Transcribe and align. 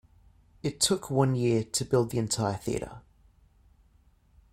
It 0.63 0.81
took 0.81 1.11
one 1.11 1.35
year 1.35 1.63
to 1.63 1.85
build 1.85 2.09
the 2.09 2.17
entire 2.17 2.55
theatre. 2.57 3.03